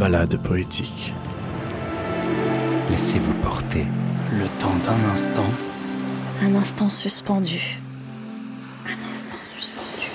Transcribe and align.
Balade 0.00 0.38
poétique. 0.42 1.12
Laissez-vous 2.88 3.34
porter. 3.42 3.84
Le 4.32 4.46
temps 4.58 4.74
d'un 4.86 5.12
instant. 5.12 5.44
Un 6.42 6.54
instant 6.54 6.88
suspendu. 6.88 7.78
Un 8.86 9.12
instant 9.12 9.36
suspendu. 9.44 10.10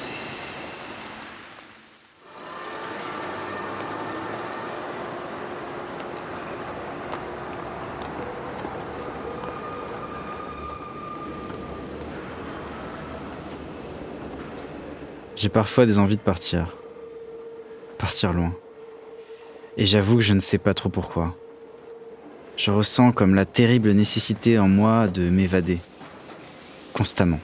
J'ai 15.36 15.50
parfois 15.50 15.86
des 15.86 16.00
envies 16.00 16.18
de 16.18 16.22
partir. 16.22 16.76
Partir 18.00 18.34
loin. 18.34 18.52
Et 19.78 19.86
j'avoue 19.86 20.18
que 20.18 20.22
je 20.22 20.34
ne 20.34 20.40
sais 20.40 20.58
pas 20.58 20.74
trop 20.74 20.90
pourquoi. 20.90 21.36
Je 22.56 22.72
ressens 22.72 23.12
comme 23.12 23.36
la 23.36 23.46
terrible 23.46 23.92
nécessité 23.92 24.58
en 24.58 24.70
moi 24.70 25.08
de 25.08 25.30
m'évader. 25.30 25.80
Constamment. 26.94 27.42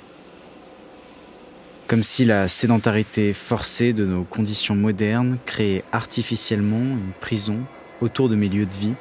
Comme 1.88 2.04
si 2.04 2.23
la 2.23 2.48
sédentarité 2.48 3.34
forcée 3.34 3.91
de 3.91 4.05
nos 4.05 4.23
conditions 4.23 4.76
modernes 4.76 5.40
créait 5.45 5.84
artificiellement 5.91 6.80
une 6.80 7.12
prison 7.20 7.57
autour 7.99 8.30
de 8.30 8.35
mes 8.35 8.48
lieux 8.48 8.66
de 8.66 8.71
vie, 8.71 8.93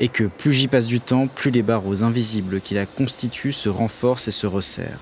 et 0.00 0.08
que 0.08 0.24
plus 0.24 0.52
j'y 0.52 0.66
passe 0.66 0.88
du 0.88 0.98
temps, 0.98 1.28
plus 1.28 1.52
les 1.52 1.62
barreaux 1.62 2.02
invisibles 2.02 2.60
qui 2.60 2.74
la 2.74 2.86
constituent 2.86 3.52
se 3.52 3.68
renforcent 3.68 4.26
et 4.26 4.32
se 4.32 4.48
resserrent. 4.48 4.98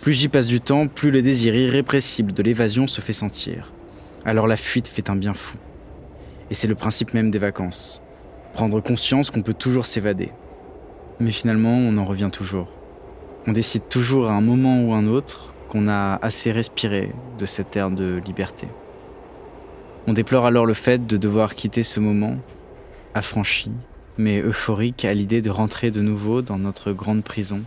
Plus 0.00 0.12
j'y 0.12 0.28
passe 0.28 0.46
du 0.46 0.60
temps, 0.60 0.86
plus 0.86 1.10
le 1.10 1.22
désir 1.22 1.56
irrépressible 1.56 2.32
de 2.32 2.42
l'évasion 2.44 2.86
se 2.86 3.00
fait 3.00 3.12
sentir. 3.12 3.72
Alors 4.24 4.46
la 4.46 4.56
fuite 4.56 4.86
fait 4.86 5.10
un 5.10 5.16
bien 5.16 5.34
fou. 5.34 5.58
Et 6.50 6.54
c'est 6.54 6.68
le 6.68 6.74
principe 6.74 7.14
même 7.14 7.30
des 7.30 7.38
vacances. 7.38 8.02
Prendre 8.52 8.80
conscience 8.80 9.30
qu'on 9.30 9.42
peut 9.42 9.54
toujours 9.54 9.86
s'évader. 9.86 10.30
Mais 11.20 11.30
finalement, 11.30 11.76
on 11.76 11.96
en 11.96 12.04
revient 12.04 12.30
toujours. 12.32 12.68
On 13.46 13.52
décide 13.52 13.88
toujours 13.88 14.28
à 14.28 14.32
un 14.32 14.40
moment 14.40 14.82
ou 14.82 14.92
un 14.92 15.06
autre 15.06 15.54
qu'on 15.68 15.88
a 15.88 16.18
assez 16.22 16.52
respiré 16.52 17.12
de 17.38 17.46
cette 17.46 17.76
ère 17.76 17.90
de 17.90 18.20
liberté. 18.24 18.68
On 20.06 20.12
déplore 20.12 20.46
alors 20.46 20.66
le 20.66 20.74
fait 20.74 21.06
de 21.06 21.16
devoir 21.16 21.54
quitter 21.54 21.82
ce 21.82 21.98
moment, 21.98 22.36
affranchi, 23.14 23.72
mais 24.18 24.40
euphorique 24.40 25.04
à 25.04 25.12
l'idée 25.12 25.42
de 25.42 25.50
rentrer 25.50 25.90
de 25.90 26.00
nouveau 26.00 26.42
dans 26.42 26.58
notre 26.58 26.92
grande 26.92 27.24
prison, 27.24 27.62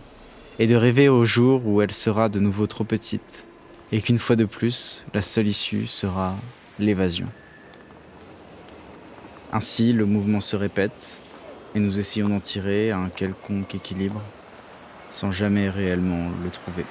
et 0.58 0.66
de 0.66 0.76
rêver 0.76 1.08
au 1.08 1.24
jour 1.24 1.66
où 1.66 1.82
elle 1.82 1.92
sera 1.92 2.28
de 2.28 2.40
nouveau 2.40 2.66
trop 2.66 2.84
petite, 2.84 3.46
et 3.92 4.00
qu'une 4.00 4.18
fois 4.18 4.36
de 4.36 4.44
plus, 4.44 5.04
la 5.12 5.22
seule 5.22 5.48
issue 5.48 5.86
sera 5.86 6.34
l'évasion. 6.78 7.26
Ainsi, 9.52 9.92
le 9.92 10.06
mouvement 10.06 10.40
se 10.40 10.54
répète, 10.54 11.08
et 11.74 11.80
nous 11.80 11.98
essayons 11.98 12.28
d'en 12.28 12.38
tirer 12.38 12.92
un 12.92 13.08
quelconque 13.08 13.74
équilibre, 13.74 14.22
sans 15.10 15.32
jamais 15.32 15.68
réellement 15.68 16.30
le 16.44 16.50
trouver. 16.50 16.84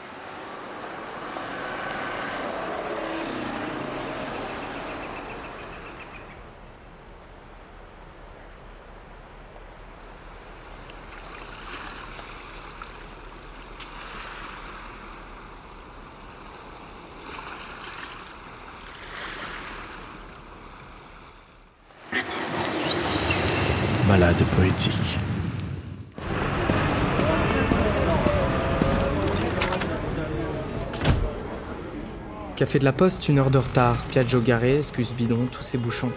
Café 32.58 32.80
de 32.80 32.84
la 32.84 32.92
Poste, 32.92 33.30
une 33.30 33.40
heure 33.40 33.50
de 33.50 33.58
retard. 33.58 33.96
Piaggio 34.10 34.42
garé, 34.42 34.80
excuse 34.80 35.14
bidon, 35.14 35.48
tous 35.50 35.62
ces 35.62 35.78
bouchons. 35.78 36.12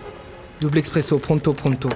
Double 0.60 0.78
expresso, 0.78 1.18
pronto, 1.18 1.52
pronto. 1.52 1.90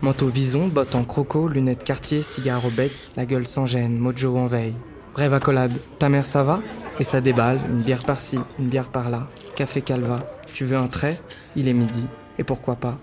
Manteau 0.00 0.26
vison, 0.26 0.66
bottes 0.66 0.96
en 0.96 1.04
croco, 1.04 1.46
lunettes 1.46 1.84
quartier, 1.84 2.22
cigare 2.22 2.64
au 2.66 2.70
bec, 2.70 2.92
la 3.16 3.24
gueule 3.24 3.46
sans 3.46 3.66
gêne, 3.66 3.96
mojo 3.96 4.36
en 4.36 4.46
veille. 4.46 4.74
Brève 5.14 5.32
accolade. 5.32 5.72
Ta 6.00 6.08
mère 6.08 6.26
ça 6.26 6.42
va? 6.42 6.60
Et 6.98 7.04
ça 7.04 7.20
déballe, 7.20 7.60
une 7.70 7.82
bière 7.82 8.02
par-ci, 8.02 8.40
une 8.58 8.68
bière 8.68 8.88
par-là. 8.88 9.28
Café 9.54 9.80
calva. 9.80 10.26
Tu 10.52 10.64
veux 10.64 10.76
un 10.76 10.88
trait? 10.88 11.20
Il 11.54 11.68
est 11.68 11.72
midi. 11.72 12.04
Et 12.38 12.42
pourquoi 12.42 12.74
pas? 12.74 12.98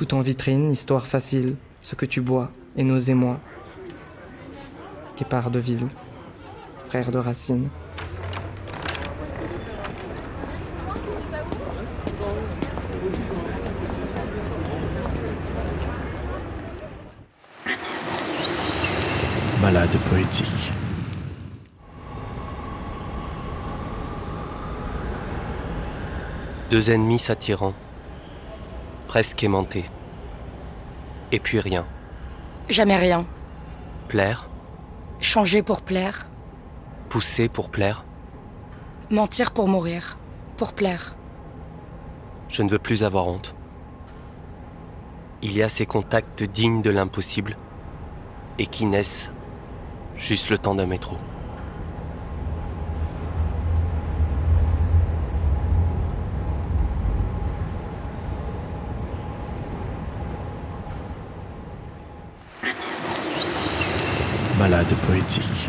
Tout 0.00 0.14
en 0.14 0.22
vitrine, 0.22 0.70
histoire 0.70 1.06
facile. 1.06 1.56
Ce 1.82 1.94
que 1.94 2.06
tu 2.06 2.22
bois, 2.22 2.50
et 2.74 2.84
nos 2.84 2.96
émois. 2.96 3.38
Guépard 5.18 5.50
de 5.50 5.58
ville. 5.58 5.88
Frère 6.86 7.12
de 7.12 7.18
Racine. 7.18 7.68
Un 17.66 17.72
instant 17.92 18.24
suspendu. 18.38 19.60
Balade 19.60 19.98
poétique. 20.08 20.72
Deux 26.70 26.90
ennemis 26.90 27.18
s'attirant, 27.18 27.74
presque 29.10 29.42
aimantés. 29.42 29.86
Et 31.32 31.40
puis 31.40 31.58
rien. 31.58 31.84
Jamais 32.68 32.94
rien. 32.94 33.26
Plaire, 34.06 34.48
Changer 35.20 35.64
pour 35.64 35.82
plaire. 35.82 36.28
pousser 37.08 37.48
pour 37.48 37.70
plaire. 37.70 38.04
Mentir 39.10 39.50
pour 39.50 39.66
mourir. 39.66 40.16
Pour 40.56 40.74
plaire. 40.74 41.16
Je 42.48 42.62
ne 42.62 42.70
veux 42.70 42.78
plus 42.78 43.02
avoir 43.02 43.26
honte. 43.26 43.52
Il 45.42 45.54
y 45.56 45.62
a 45.64 45.68
ces 45.68 45.86
contacts 45.86 46.44
dignes 46.44 46.80
de 46.80 46.90
l'impossible 46.90 47.56
et 48.60 48.66
qui 48.68 48.86
naissent 48.86 49.32
juste 50.14 50.50
le 50.50 50.58
temps 50.58 50.76
d'un 50.76 50.86
métro. 50.86 51.16
Balade 64.70 64.94
poétique. 65.08 65.68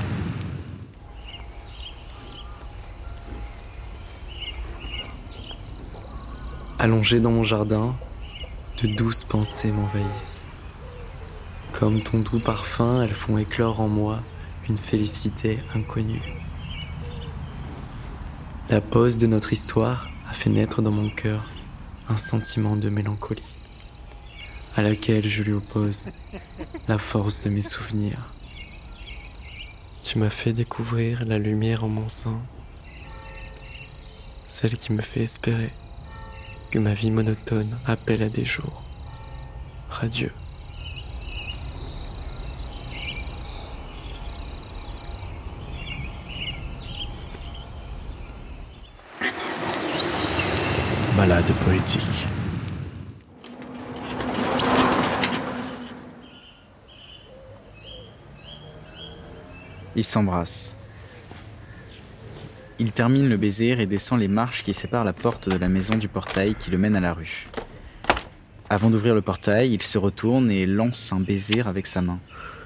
Allongé 6.78 7.20
dans 7.20 7.32
mon 7.32 7.44
jardin, 7.44 7.96
de 8.84 8.88
douces 8.88 9.24
pensées 9.24 9.72
m'envahissent. 9.72 10.48
Comme 11.72 12.04
ton 12.04 12.20
doux 12.20 12.40
parfum, 12.40 13.02
elles 13.02 13.10
font 13.10 13.40
éclore 13.40 13.82
en 13.82 13.88
moi 13.88 14.20
une 14.70 14.78
félicité 14.78 15.58
inconnue. 15.74 16.22
La 18.70 18.82
pause 18.82 19.18
de 19.18 19.26
notre 19.26 19.52
histoire 19.52 20.10
a 20.30 20.34
fait 20.34 20.52
naître 20.52 20.84
dans 20.84 20.92
mon 20.92 21.10
cœur 21.10 21.50
un 22.08 22.18
sentiment 22.18 22.76
de 22.76 22.90
mélancolie, 22.90 23.56
à 24.76 24.84
laquelle 24.84 25.28
je 25.28 25.42
lui 25.42 25.54
oppose 25.54 26.06
la 26.88 27.00
force 27.00 27.40
de 27.40 27.50
mes 27.50 27.64
souvenirs. 27.64 28.32
Tu 30.12 30.20
m'as 30.20 30.30
fait 30.30 30.52
découvrir 30.52 31.24
la 31.24 31.38
lumière 31.38 31.86
en 31.86 31.88
mon 31.88 32.10
sein, 32.10 32.42
celle 34.46 34.78
qui 34.78 34.92
me 34.92 35.02
fait 35.02 35.22
espérer 35.22 35.72
que 36.70 36.80
ma 36.80 36.92
vie 36.92 37.12
monotone 37.12 37.80
appelle 37.86 38.22
à 38.22 38.28
des 38.28 38.44
jours 38.44 38.84
radieux. 39.90 40.34
Balade 51.16 51.54
poétique. 51.66 52.28
Ils 60.02 60.04
s'embrassent. 60.04 60.76
Il 62.80 62.92
termine 62.92 63.30
le 63.30 63.38
baiser 63.38 63.80
et 63.80 63.86
descend 63.86 64.20
les 64.20 64.28
marches 64.28 64.64
qui 64.64 64.74
séparent 64.74 65.04
la 65.04 65.14
porte 65.14 65.48
de 65.48 65.60
la 65.60 65.70
maison 65.70 65.94
du 65.94 66.08
portail 66.08 66.56
qui 66.56 66.72
le 66.72 66.80
mène 66.80 66.96
à 66.96 67.00
la 67.00 67.14
rue. 67.14 67.48
Avant 68.68 68.90
d'ouvrir 68.90 69.14
le 69.14 69.22
portail, 69.22 69.72
il 69.72 69.82
se 69.84 70.00
retourne 70.00 70.50
et 70.50 70.66
lance 70.66 71.14
un 71.14 71.20
baiser 71.20 71.62
avec 71.62 71.86
sa 71.86 72.02
main. 72.02 72.18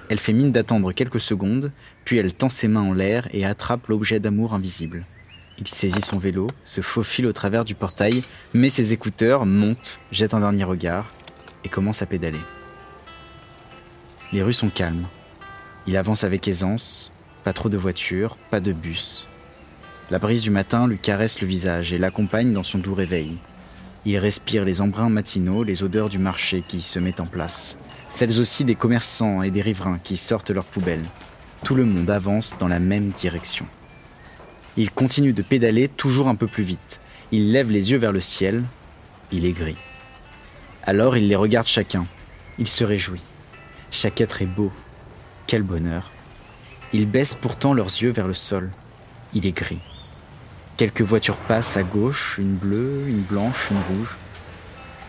Elle 0.07 0.19
fait 0.19 0.31
mine 0.31 0.53
d'attendre 0.53 0.93
quelques 0.93 1.19
secondes, 1.19 1.73
puis 2.05 2.15
elle 2.19 2.31
tend 2.31 2.47
ses 2.47 2.69
mains 2.69 2.83
en 2.83 2.93
l'air 2.93 3.27
et 3.33 3.45
attrape 3.45 3.87
l'objet 3.87 4.21
d'amour 4.21 4.53
invisible. 4.53 5.05
Il 5.59 5.67
saisit 5.67 6.03
son 6.03 6.19
vélo, 6.19 6.47
se 6.63 6.79
faufile 6.79 7.27
au 7.27 7.33
travers 7.33 7.65
du 7.65 7.75
portail, 7.75 8.23
met 8.53 8.69
ses 8.69 8.93
écouteurs, 8.93 9.45
monte, 9.45 9.99
jette 10.13 10.33
un 10.33 10.39
dernier 10.39 10.63
regard, 10.63 11.11
et 11.65 11.67
commence 11.67 12.01
à 12.01 12.05
pédaler. 12.05 12.39
Les 14.31 14.41
rues 14.41 14.53
sont 14.53 14.69
calmes. 14.69 15.05
Il 15.85 15.97
avance 15.97 16.23
avec 16.23 16.47
aisance, 16.47 17.11
pas 17.45 17.53
trop 17.53 17.69
de 17.69 17.77
voitures, 17.77 18.37
pas 18.49 18.59
de 18.59 18.73
bus. 18.73 19.27
La 20.09 20.17
brise 20.17 20.41
du 20.41 20.49
matin 20.49 20.87
lui 20.87 20.97
caresse 20.97 21.41
le 21.41 21.47
visage 21.47 21.93
et 21.93 21.99
l'accompagne 21.99 22.51
dans 22.51 22.63
son 22.63 22.79
doux 22.79 22.95
réveil. 22.95 23.37
Il 24.03 24.17
respire 24.17 24.65
les 24.65 24.81
embruns 24.81 25.09
matinaux, 25.09 25.63
les 25.63 25.83
odeurs 25.83 26.09
du 26.09 26.17
marché 26.17 26.63
qui 26.67 26.81
se 26.81 26.97
met 26.97 27.21
en 27.21 27.27
place, 27.27 27.77
celles 28.09 28.39
aussi 28.39 28.65
des 28.65 28.73
commerçants 28.73 29.43
et 29.43 29.51
des 29.51 29.61
riverains 29.61 29.99
qui 30.03 30.17
sortent 30.17 30.49
leurs 30.49 30.65
poubelles. 30.65 31.05
Tout 31.63 31.75
le 31.75 31.85
monde 31.85 32.09
avance 32.09 32.57
dans 32.57 32.67
la 32.67 32.79
même 32.79 33.11
direction. 33.11 33.67
Il 34.75 34.89
continue 34.89 35.33
de 35.33 35.43
pédaler 35.43 35.87
toujours 35.87 36.27
un 36.29 36.35
peu 36.35 36.47
plus 36.47 36.63
vite. 36.63 36.99
Il 37.31 37.51
lève 37.51 37.71
les 37.71 37.91
yeux 37.91 37.99
vers 37.99 38.11
le 38.11 38.21
ciel. 38.21 38.63
Il 39.31 39.45
est 39.45 39.51
gris. 39.51 39.77
Alors 40.81 41.15
il 41.15 41.27
les 41.27 41.35
regarde 41.35 41.67
chacun. 41.67 42.07
Il 42.57 42.67
se 42.67 42.83
réjouit. 42.83 43.21
Chaque 43.91 44.19
être 44.19 44.41
est 44.41 44.47
beau. 44.47 44.71
Quel 45.45 45.61
bonheur. 45.61 46.09
Ils 46.95 47.05
baissent 47.05 47.35
pourtant 47.35 47.73
leurs 47.73 47.87
yeux 47.87 48.11
vers 48.11 48.25
le 48.25 48.33
sol. 48.33 48.71
Il 49.33 49.45
est 49.45 49.51
gris. 49.51 49.81
Quelques 50.77 51.01
voitures 51.01 51.35
passent 51.35 51.75
à 51.75 51.83
gauche, 51.83 52.37
une 52.39 52.55
bleue, 52.55 53.03
une 53.09 53.19
blanche, 53.19 53.67
une 53.69 53.97
rouge. 53.97 54.15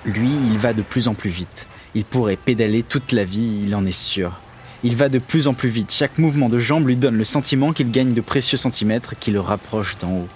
Lui, 0.04 0.32
il 0.50 0.58
va 0.58 0.72
de 0.72 0.82
plus 0.82 1.06
en 1.06 1.14
plus 1.14 1.30
vite. 1.30 1.68
Il 1.94 2.04
pourrait 2.04 2.34
pédaler 2.34 2.82
toute 2.82 3.12
la 3.12 3.22
vie, 3.22 3.62
il 3.62 3.72
en 3.76 3.86
est 3.86 3.92
sûr. 3.92 4.40
Il 4.82 4.96
va 4.96 5.08
de 5.08 5.20
plus 5.20 5.46
en 5.46 5.54
plus 5.54 5.68
vite. 5.68 5.92
Chaque 5.92 6.18
mouvement 6.18 6.48
de 6.48 6.58
jambe 6.58 6.88
lui 6.88 6.96
donne 6.96 7.16
le 7.16 7.22
sentiment 7.22 7.72
qu'il 7.72 7.92
gagne 7.92 8.14
de 8.14 8.20
précieux 8.20 8.58
centimètres 8.58 9.16
qui 9.16 9.30
le 9.30 9.38
rapprochent 9.38 9.96
d'en 9.98 10.10
haut. 10.10 10.28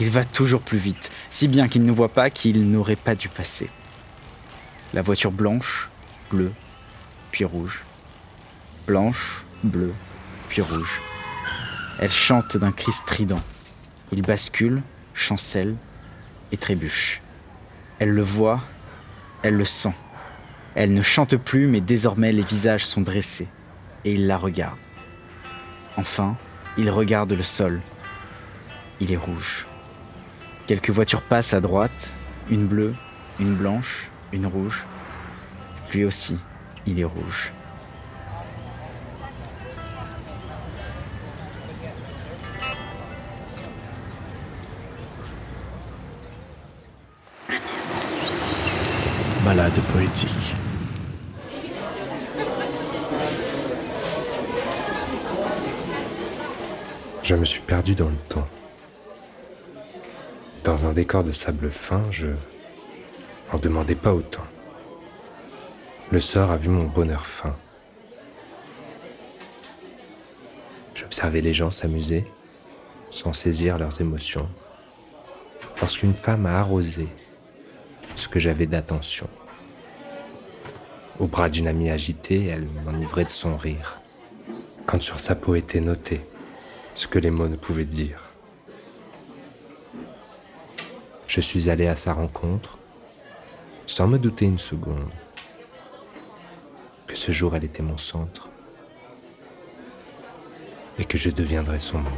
Il 0.00 0.10
va 0.10 0.24
toujours 0.24 0.60
plus 0.60 0.78
vite, 0.78 1.12
si 1.30 1.46
bien 1.46 1.68
qu'il 1.68 1.84
ne 1.84 1.92
voit 1.92 2.08
pas 2.08 2.30
qu'il 2.30 2.68
n'aurait 2.68 2.96
pas 2.96 3.14
dû 3.14 3.28
passer. 3.28 3.70
La 4.92 5.02
voiture 5.02 5.30
blanche, 5.30 5.88
bleue, 6.32 6.52
puis 7.30 7.44
rouge. 7.44 7.84
Blanche, 8.88 9.44
bleue, 9.62 9.94
rouge. 10.62 11.00
Elle 11.98 12.12
chante 12.12 12.56
d'un 12.56 12.72
cri 12.72 12.92
strident. 12.92 13.42
Il 14.12 14.22
bascule, 14.22 14.82
chancelle 15.14 15.76
et 16.52 16.56
trébuche. 16.56 17.22
Elle 17.98 18.10
le 18.10 18.22
voit, 18.22 18.60
elle 19.42 19.56
le 19.56 19.64
sent. 19.64 19.94
Elle 20.74 20.92
ne 20.92 21.02
chante 21.02 21.36
plus, 21.36 21.66
mais 21.66 21.80
désormais 21.80 22.32
les 22.32 22.42
visages 22.42 22.84
sont 22.84 23.00
dressés, 23.00 23.46
et 24.04 24.14
il 24.14 24.26
la 24.26 24.36
regarde. 24.36 24.78
Enfin, 25.96 26.36
il 26.76 26.90
regarde 26.90 27.32
le 27.32 27.42
sol. 27.42 27.80
Il 29.00 29.12
est 29.12 29.16
rouge. 29.16 29.66
Quelques 30.66 30.90
voitures 30.90 31.22
passent 31.22 31.54
à 31.54 31.60
droite, 31.60 32.12
une 32.50 32.66
bleue, 32.66 32.94
une 33.38 33.54
blanche, 33.54 34.08
une 34.32 34.46
rouge. 34.46 34.84
Lui 35.92 36.04
aussi, 36.04 36.38
il 36.86 36.98
est 36.98 37.04
rouge. 37.04 37.52
Balade 49.74 49.92
poétique. 49.92 50.54
Je 57.22 57.34
me 57.34 57.44
suis 57.44 57.60
perdu 57.60 57.94
dans 57.94 58.08
le 58.08 58.16
temps. 58.28 58.46
Dans 60.62 60.86
un 60.86 60.92
décor 60.92 61.24
de 61.24 61.32
sable 61.32 61.70
fin, 61.70 62.02
je 62.10 62.28
n'en 63.52 63.58
demandais 63.58 63.94
pas 63.94 64.14
autant. 64.14 64.44
Le 66.10 66.20
sort 66.20 66.50
a 66.50 66.56
vu 66.56 66.68
mon 66.68 66.84
bonheur 66.84 67.26
fin. 67.26 67.56
J'observais 70.94 71.40
les 71.40 71.52
gens 71.52 71.70
s'amuser, 71.70 72.24
sans 73.10 73.32
saisir 73.32 73.78
leurs 73.78 74.00
émotions, 74.00 74.48
lorsqu'une 75.80 76.14
femme 76.14 76.46
a 76.46 76.60
arrosé 76.60 77.08
ce 78.16 78.28
que 78.28 78.38
j'avais 78.38 78.66
d'attention. 78.66 79.28
Au 81.20 81.26
bras 81.26 81.48
d'une 81.48 81.68
amie 81.68 81.90
agitée, 81.90 82.46
elle 82.46 82.66
m'enivrait 82.84 83.24
de 83.24 83.30
son 83.30 83.56
rire, 83.56 84.00
quand 84.84 85.00
sur 85.00 85.20
sa 85.20 85.34
peau 85.34 85.54
était 85.54 85.80
noté 85.80 86.20
ce 86.94 87.06
que 87.06 87.18
les 87.18 87.30
mots 87.30 87.48
ne 87.48 87.56
pouvaient 87.56 87.84
dire. 87.84 88.20
Je 91.28 91.40
suis 91.40 91.70
allé 91.70 91.86
à 91.86 91.96
sa 91.96 92.12
rencontre, 92.12 92.78
sans 93.86 94.08
me 94.08 94.18
douter 94.18 94.46
une 94.46 94.58
seconde 94.58 95.10
que 97.06 97.16
ce 97.16 97.32
jour 97.32 97.54
elle 97.54 97.64
était 97.64 97.82
mon 97.82 97.98
centre 97.98 98.48
et 100.98 101.04
que 101.04 101.18
je 101.18 101.30
deviendrais 101.30 101.78
son 101.78 101.98
monde. 101.98 102.12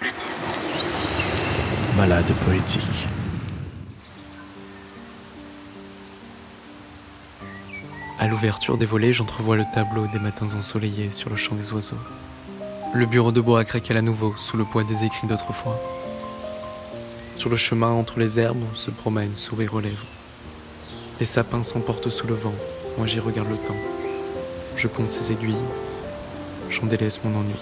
Un 0.00 0.06
instant 0.28 0.52
Balade 1.98 2.32
poétique. 2.46 3.08
À 8.20 8.28
l'ouverture 8.28 8.78
des 8.78 8.86
volets, 8.86 9.12
j'entrevois 9.12 9.56
le 9.56 9.64
tableau 9.74 10.06
des 10.12 10.20
matins 10.20 10.46
ensoleillés 10.56 11.10
sur 11.10 11.28
le 11.28 11.34
champ 11.34 11.56
des 11.56 11.72
oiseaux. 11.72 11.98
Le 12.94 13.04
bureau 13.04 13.32
de 13.32 13.40
bois 13.40 13.64
craquelle 13.64 13.96
à 13.96 14.02
nouveau 14.02 14.32
sous 14.36 14.56
le 14.56 14.62
poids 14.62 14.84
des 14.84 15.02
écrits 15.02 15.26
d'autrefois. 15.26 15.82
Sur 17.36 17.50
le 17.50 17.56
chemin 17.56 17.90
entre 17.90 18.20
les 18.20 18.38
herbes, 18.38 18.62
on 18.70 18.76
se 18.76 18.92
promène, 18.92 19.34
sourire 19.34 19.74
aux 19.74 19.80
lèvres. 19.80 20.06
Les 21.18 21.26
sapins 21.26 21.64
s'emportent 21.64 22.10
sous 22.10 22.28
le 22.28 22.34
vent, 22.34 22.54
moi 22.96 23.08
j'y 23.08 23.18
regarde 23.18 23.50
le 23.50 23.56
temps. 23.56 23.74
Je 24.76 24.86
compte 24.86 25.10
ses 25.10 25.32
aiguilles, 25.32 25.56
j'en 26.70 26.86
délaisse 26.86 27.24
mon 27.24 27.40
ennui. 27.40 27.56